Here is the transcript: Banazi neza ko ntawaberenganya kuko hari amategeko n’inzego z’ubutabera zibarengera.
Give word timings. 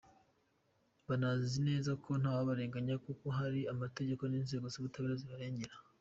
Banazi 1.07 1.57
neza 1.67 1.91
ko 2.03 2.11
ntawaberenganya 2.21 2.95
kuko 3.05 3.25
hari 3.37 3.59
amategeko 3.73 4.23
n’inzego 4.25 4.65
z’ubutabera 4.73 5.15
zibarengera. 5.21 5.75